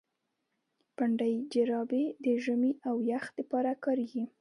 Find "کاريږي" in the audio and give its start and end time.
3.83-4.23